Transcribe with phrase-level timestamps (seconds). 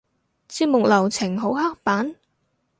[0.49, 2.15] 節目流程好刻板？